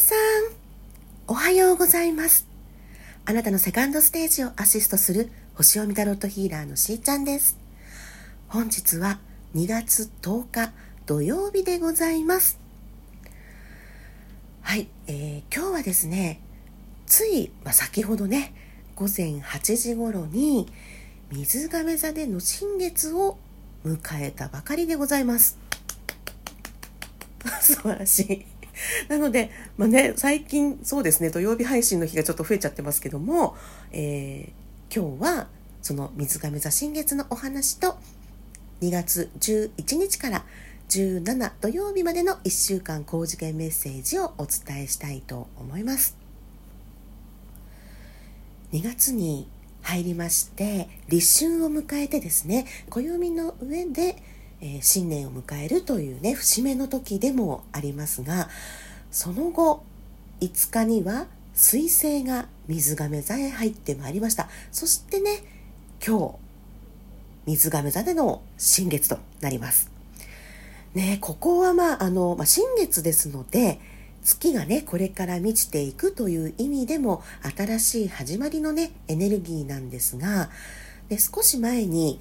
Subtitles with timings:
[0.00, 0.18] さん、
[1.28, 2.48] おはようございます。
[3.26, 7.58] あなたのセカンドステージをアシストする星読みタロットヒーラーのしーちゃんです。
[8.48, 9.18] 本日は
[9.54, 10.72] 2月10日
[11.04, 12.58] 土曜日でございます。
[14.62, 16.40] はい、えー、今日はですね、
[17.04, 18.54] つい、まあ、先ほどね、
[18.96, 20.66] 午前8時頃に
[21.30, 23.36] 水亀座での新月を
[23.84, 25.58] 迎えたばかりでございます。
[27.60, 28.59] 素晴らしい。
[29.08, 33.56] なので、まあね、最近そうですね土曜日配信の日がちょっと増えちゃってますけども、
[33.92, 35.48] えー、今日は
[35.82, 37.96] その水亀座新月のお話と
[38.80, 40.44] 2月11日から
[40.88, 46.16] 17土曜日までの1週間高次元メッセージをお伝えしたいと思います。
[48.72, 49.48] 2月に
[49.82, 54.16] 入りまして立春を迎えてですね暦の上で
[54.60, 58.48] え、新年を迎えるというね節目の時でもありますが
[59.10, 59.82] その後
[60.40, 64.48] 5日には彗星が水亀座へ入ってまいりました。
[64.70, 65.42] そしてね
[66.06, 66.34] 今日
[67.46, 69.90] 水亀座での新月となります。
[70.94, 73.80] ねここはまああの、まあ、新月ですので
[74.22, 77.22] 月がねこれから満ちていくという意味でも
[77.56, 80.50] 新しい始まりのねエネルギーなんですが
[81.08, 82.20] で少し前に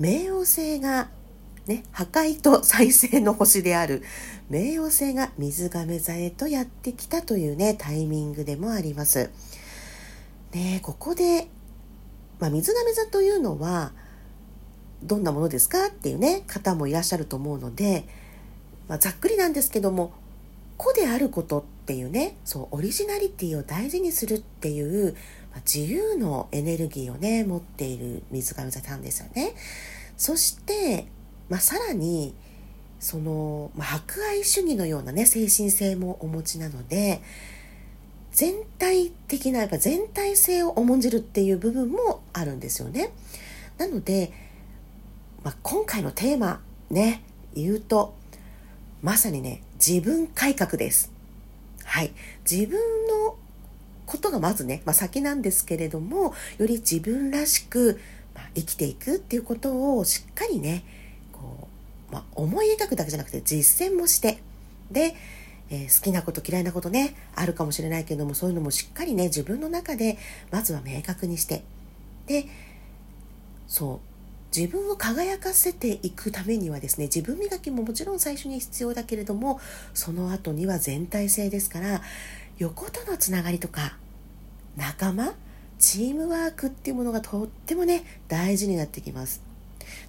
[0.00, 1.08] 冥王星が
[1.66, 4.02] ね、破壊と再生の星である
[4.50, 9.30] 冥王星が水亀座へとやってきたというねタイミングでもあります。
[10.52, 11.46] ね、ここで、
[12.40, 13.92] まあ、水亀座というのは
[15.02, 18.04] どんなものですかっていうね方もいらっしゃると思うので、
[18.88, 20.12] まあ、ざっくりなんですけども
[20.76, 25.14] 個であることっていうねそうオリジナリティを大事にするっていう、
[25.52, 29.54] まあ、自由のエネルギーをね持っている水亀座なんですよね。
[30.16, 31.06] そして
[31.50, 32.34] まあ、さらに
[32.98, 37.20] その、まあ、博愛主義のようなね精神性もお持ちなので
[38.32, 43.12] 全体的なやっぱ全体性を重んじるっていう部分もあるんですよね。
[43.76, 44.32] なので、
[45.42, 46.60] まあ、今回のテーマ
[46.90, 47.22] ね
[47.54, 48.14] 言うと
[49.02, 51.12] まさにね自分改革です。
[51.84, 52.12] はい、
[52.48, 53.36] 自分の
[54.06, 57.98] ことがまずね、まあ、先なんですけれどもより自分らしく、
[58.54, 60.84] 生きていくっていうことをしっかりね、
[62.10, 64.42] まあ、思い描くだけじゃなくて実践もして
[64.90, 65.14] で、
[65.70, 70.18] えー、好きなこと嫌いなことねあるかもしれないけどもそういうのもしっかりね自分の中で
[70.50, 71.62] まずは明確にして
[72.26, 72.46] で
[73.66, 74.10] そう
[74.56, 79.60] 自分を輝かせていくためにはですね自分磨きももちろん最初に必要だけれども
[79.94, 82.02] その後には全体性ですから
[82.58, 83.96] 横とのつながりとか
[84.76, 85.34] 仲間
[85.78, 89.49] チームワークっていうものがとってもね大事になってきます。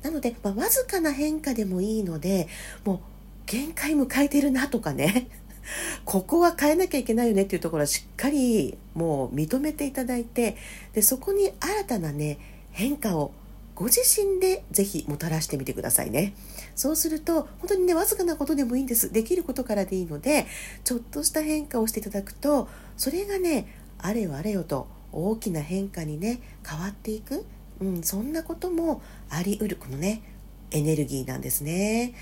[0.02, 2.48] なので、まあ、わずかな変化でもいいので
[2.84, 3.00] もう
[3.46, 5.28] 限界迎えてるなとかね。
[6.06, 10.58] ここは変えなきゃいけないよねっていうところはしっかりもう認めていただいて
[10.94, 12.40] でそこに新たなね
[12.72, 13.32] 変化を
[13.76, 16.34] ご自身でぜひもたらしてみてくださいね。
[16.76, 19.12] そうすると本当にねわずかなことでもいいんです。
[19.12, 20.46] できることからでいいので
[20.84, 27.46] ちょっとした変化をしていただくとそれがねあれよあれよと大きな変化にね変わっていく。
[27.82, 30.22] うん、そんなこともありうるこのね
[30.70, 32.14] エネルギーなんですね。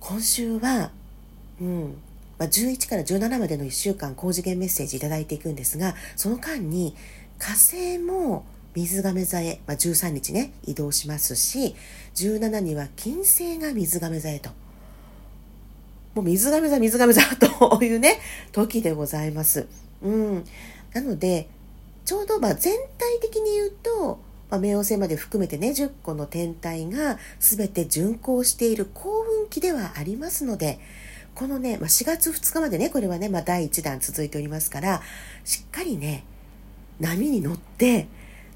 [0.00, 0.90] 今週は、
[1.60, 1.96] うん
[2.38, 6.96] まあ、11から17までの1週間高次元メッセージ頂いていくんですがその間に
[7.38, 8.44] 火星も
[8.74, 11.76] 水亀座へ、まあ、13日ね移動しますし
[12.16, 14.50] 17には金星が水亀座へと。
[16.14, 18.18] もう水亀座水亀座 というね
[18.50, 19.66] 時でございます。
[20.02, 20.44] うん、
[20.94, 21.48] なので
[22.04, 24.18] ちょうどまあ全体的に言うと
[24.52, 30.78] まあ、冥王星まで含めてね10個の天体が全て巡行している幸運期ではありますので
[31.34, 35.00] このね、まあ、4月2日までねこれはね、まあ、第1弾続いておりますから
[35.44, 36.24] しっかりね
[37.00, 38.08] 波に乗って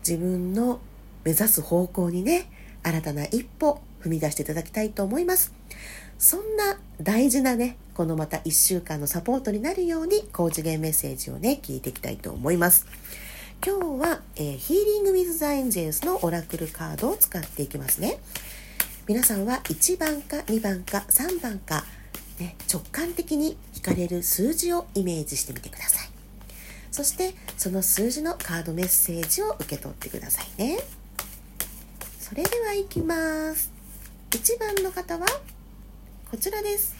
[0.06, 0.81] 自分の
[1.25, 2.50] 目指す方向にね
[2.82, 5.53] 新たな一歩踏み出していただきたいと思います。
[6.19, 12.87] そんな大事なねこのまた1週間のサポートになるように高次元メッセージをね聞いていきたいと思います。
[13.64, 18.19] 今日は、えー、ヒーリング・ウィズ・ザ・エンジェルスのオラクルカードを使っていきますね。
[19.06, 21.85] 皆さんは1番か2番か3番か、
[22.38, 26.08] ね、直感的に引かれる数字をイメージしてみてください。
[26.91, 30.79] そしてその数字のカードメッセージを受け取ってくださいね。
[32.19, 33.73] それではいきます。
[34.31, 35.26] 1番の方は
[36.31, 36.94] こちらです。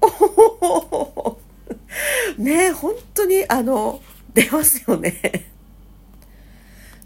[0.00, 1.40] おほほほほ
[2.38, 4.00] ね本当にあの
[4.38, 5.46] 出ますよね。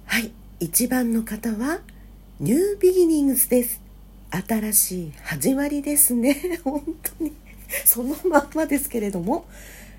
[0.05, 0.31] はい。
[0.61, 1.81] 1番の方は
[2.38, 3.81] ニュービギニングスです。
[4.31, 6.37] 新しい始まりですね。
[6.62, 7.32] 本当に。
[7.87, 9.46] そのまんまですけれども、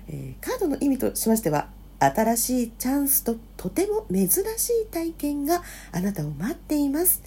[0.08, 7.20] えー、カードの意味としましては新しいチャンスととても珍しい体験があなたを待っています。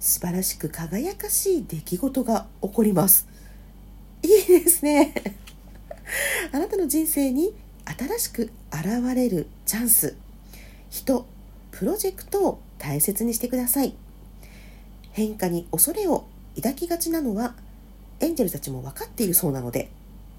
[0.00, 3.28] 素晴らしく輝かしい出来事が起こります。
[4.24, 5.14] いいですね。
[6.50, 7.54] あなたの人生に
[7.98, 10.16] 新しく現れるチャンス。
[10.90, 11.26] 人
[11.70, 13.94] プロジェクトを大切にしてください。
[15.12, 17.54] 変化に恐れを抱きがちなのは
[18.20, 19.90] エンジェルたちも分かっているそうなので。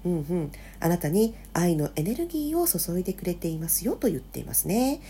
[0.04, 5.00] うんうん、あなたに愛のエネルギーを注いでくれていますよと言っていますね。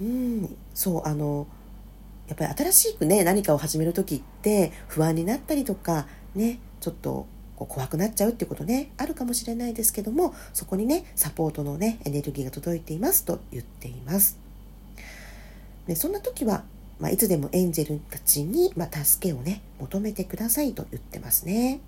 [0.00, 1.46] うん、そうあの
[2.28, 7.26] やっぱり新しくね何かを始める時って不安になったりとかねちょっと
[7.66, 14.38] 怖くなっちゃうってことねあるかもしれないですけどもそこにねサポートのねエネルギーが届いていますと言っています。
[15.86, 16.64] でそんな時は、
[17.00, 21.80] まあ、いつでもエンジェルたちに、まあ、助けをね求めてくださいと言ってますね。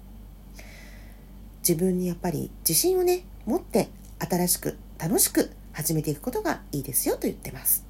[1.66, 3.88] 自分にやっぱり自信をね持って
[4.18, 7.84] 新しく楽しく始めていくことがいいですよと言ってます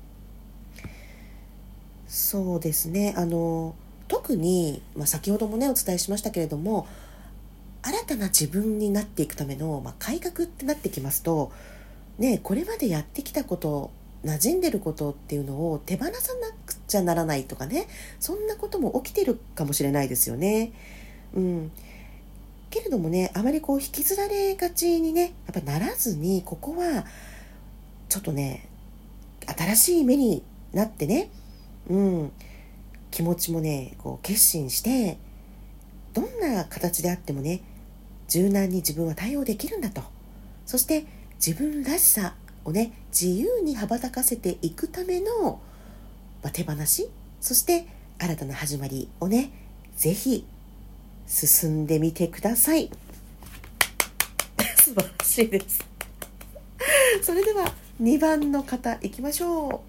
[2.07, 3.75] そうですねあの
[4.07, 6.87] 特に、まあ、先ほどもねお伝えしましたけれども
[7.85, 11.53] 新たな自分になっていくための、まあ、改革ってなってきますと
[12.19, 13.91] ねこれまでやってきたこと
[14.25, 17.87] 馴染んでることっていうのを手放さなくちゃならないとかね
[18.19, 20.73] そんなことも起きてるかもしれないですよね。
[21.35, 21.73] うん、
[22.71, 27.05] けれどもねあまりこう引きずられがちにねやっぱならずにここは
[28.09, 28.67] ちょっとね
[29.47, 30.43] 新しい目に
[30.73, 31.29] なってね
[31.91, 32.33] うん
[33.11, 35.19] 気持ちもねこう決心して
[36.15, 37.61] どんな形であってもね
[38.35, 40.03] 柔軟に自分は対応できるんだと。
[40.67, 42.35] そして自分らしさ
[42.65, 45.61] をね自由に羽ばたかせていくための、
[46.43, 47.09] まあ、手放し。
[47.41, 47.87] そして
[48.19, 49.53] 新たな始まりをね
[49.97, 50.45] 是非
[51.29, 52.91] 進んでみてください。
[54.83, 55.85] 素晴らしいです。
[57.23, 57.73] それでは
[58.03, 59.85] 2番の方いきましょ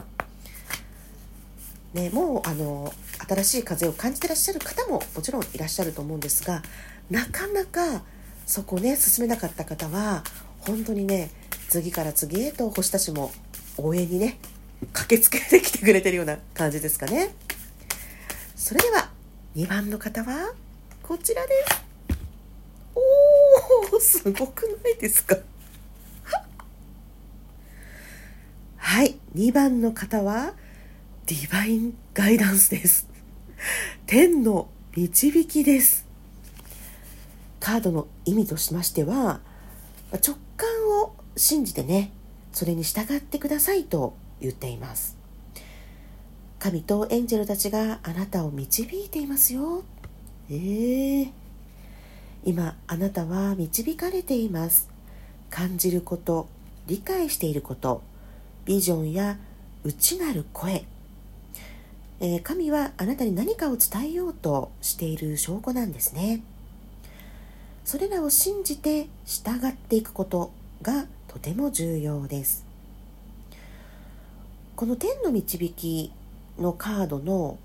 [1.96, 1.98] う。
[1.98, 2.94] ねもうあの
[3.28, 6.62] 新しい風を感じてらっしゃる方ももちろんいらっしゃると思うんですが
[7.10, 8.04] なかなか
[8.46, 10.24] そこね進めなかった方は
[10.60, 11.32] 本当にね
[11.70, 13.32] 次から次へと星たちも
[13.78, 14.38] 応援にね
[14.94, 17.34] 駆けつけてきてくれてるような感じですかね。
[18.56, 19.10] それでは
[19.56, 20.54] 2番の方は
[21.02, 21.84] こちらです。
[22.96, 25.38] おーすごくないですか？
[28.78, 30.54] はい2番の方は
[31.26, 33.08] ディバインガイダンスです。
[34.06, 36.05] 天の導きです。
[37.66, 39.40] カードの意味としましては
[40.12, 40.70] 直感
[41.02, 42.12] を信じてね
[42.54, 45.18] それに従ってくださいと言っています。
[46.60, 49.84] 神とエンジェルたちがあなたを導いていますよ。
[50.48, 51.32] えー、
[52.44, 54.88] 今あなたは導かれています。
[55.50, 56.48] 感じること
[56.86, 58.04] 理解していること
[58.66, 59.40] ビジョンや
[59.84, 60.86] 内なる声、
[62.20, 66.44] えー、神はあなたに何かを伝えようとしている証拠なんですね。
[67.86, 70.52] それらを信じて従っていくこと
[70.82, 72.66] がとても重要です
[74.76, 76.12] この天の導き
[76.60, 77.58] のカードの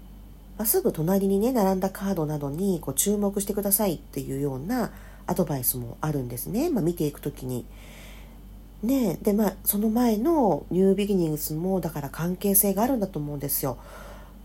[0.61, 4.92] まあ、すぐ隣にね並んだカードなどにこう注目してくださいっていうような
[5.26, 7.64] アドバイスもあるんですね、まあ、見ていく時に。
[8.83, 13.78] ねでまあその前のニュービギニングスもだから関係性があるんだと思うんですよ。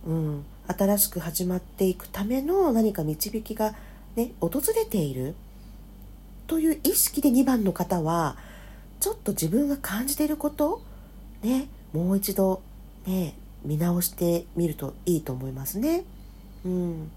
[0.07, 3.75] うん、新しく始まっていくための何か導きが
[4.15, 5.35] ね訪れている
[6.47, 8.37] という意識で2番の方は
[8.99, 10.81] ちょっと自分が感じていること
[11.43, 12.61] ねもう一度
[13.05, 16.03] ね見直してみるといいと思いますね。
[16.63, 17.11] うん、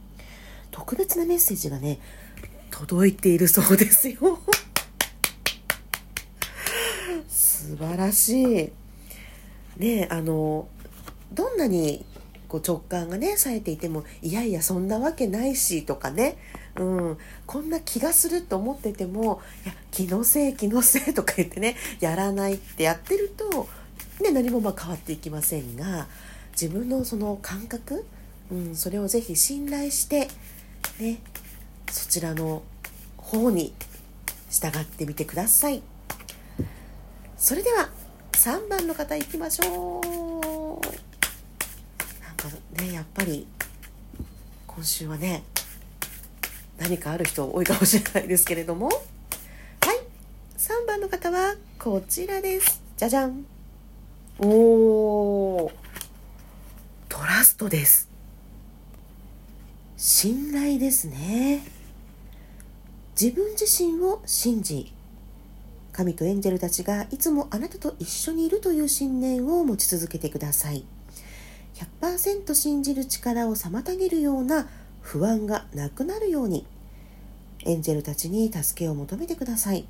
[0.70, 1.98] 特別なメッセージがね
[2.70, 4.38] 届いているそうですよ。
[7.28, 8.72] 素晴らしい。
[9.78, 10.68] ねあの
[11.32, 12.04] どんなに
[12.48, 16.38] こう直感がね冴えていてもいやいやそんなわけないしとかね、
[16.78, 23.68] うん、こんな気がすると思っててもいや気のせい気のせいとか言ってねやらないってやってると、
[24.22, 26.06] ね、何もま変わっていきませんが
[26.52, 28.06] 自分のその感覚、
[28.52, 30.28] うん、それをぜひ信頼して
[31.00, 31.18] ね
[31.90, 32.62] そちらの
[33.16, 33.74] 方に
[34.50, 35.82] 従ってみてください。
[37.36, 37.88] それでは
[38.32, 40.80] 3番の方いきましょう。
[42.24, 42.48] なんか
[42.82, 43.46] ねやっぱり
[44.66, 45.42] 今週はね
[46.78, 48.86] 何かある人多いかもしれないですけれども。
[48.86, 48.98] はい。
[50.56, 52.82] 3番の方はこちらです。
[52.96, 53.44] じゃじゃん。
[54.38, 55.72] おー。
[57.08, 58.08] トラストです。
[59.96, 61.64] 信頼ですね。
[63.20, 64.92] 自分自身を信じ
[65.92, 70.84] 神とエンジェルたちがいつもあなたと一緒にいるという信念を持ち続けてください。
[72.00, 74.68] 100%信じる力を妨げるような
[75.08, 76.66] 不安がなくなるように
[77.64, 79.86] エンジェルたちに助けを求めてください。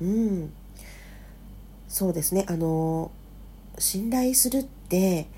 [0.00, 0.52] うん。
[1.86, 2.44] そうですね。
[2.48, 3.12] あの
[3.78, 5.28] 信頼するって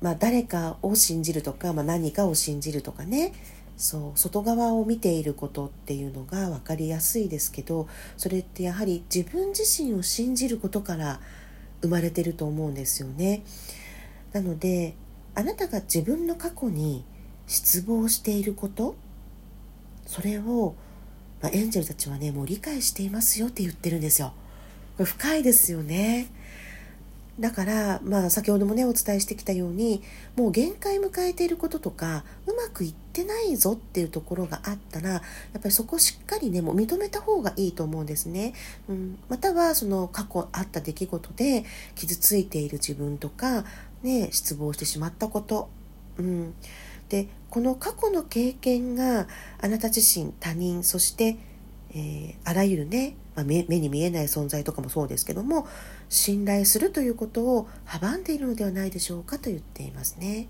[0.00, 3.32] まあ、誰かを信じるとか、まあ、何かを信じるとかね。
[3.76, 11.18] そう外側を見ていることっていうのが分かりやすいですけどそれってやはり自分自身を信じることから
[11.80, 13.42] 生まれてると思うんですよね。
[14.32, 14.94] なので
[15.34, 17.04] あなたが自分の過去に
[17.50, 18.94] 失望していること？
[20.06, 20.76] それを、
[21.42, 24.32] まあ、エンジェルたちはねもう理解していますよって言ってるんですよ。
[24.96, 26.28] これ深いですよね。
[27.40, 30.02] だから、まあ、先ほどもねお伝えしてきたように
[30.36, 35.22] もう限界迎えていることとかうまくいってないぞっていうところがあったらやっ
[35.54, 38.52] ぱりそこをしっかりねもう認めた方がいいと思うんですね、
[38.90, 41.64] うん、またはその過去あった出来事で
[41.94, 43.64] 傷ついている自分とか、
[44.02, 45.70] ね、失望してしまったこと、
[46.18, 46.54] うん、
[47.10, 49.28] でこの過去の経験が
[49.60, 51.36] あなた自身他人そして
[51.92, 55.66] えー、あらゆるね、まあ、目に見えない存在とかもそうですけども
[56.08, 60.48] 信頼するということを阻んでいるのではないでしょうかと言っていますね。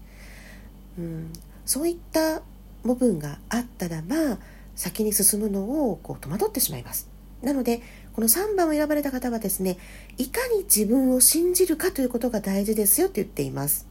[0.99, 1.33] うん、
[1.65, 2.43] そういった
[2.83, 4.39] 部分があったらまあ
[4.75, 7.09] 先に進むのをこう戸惑ってしまいます。
[7.43, 7.81] なので
[8.13, 9.79] この3番を選ばれた方はですね
[10.19, 13.90] いかに自分を信じるかということが大事ですよと言っています。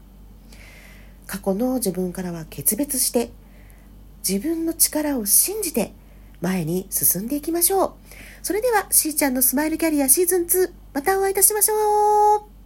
[1.30, 3.30] 過去の自分からは決別して
[4.28, 5.94] 自分の力を信じて
[6.42, 7.94] 前に進んでいきましょう。
[8.42, 12.59] それでは、しーちゃんのスマイルキャリアシーズン2、またお会いいたしましょう